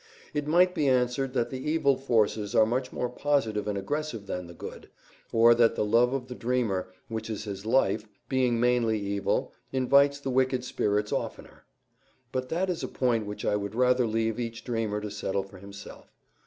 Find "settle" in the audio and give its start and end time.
15.11-15.43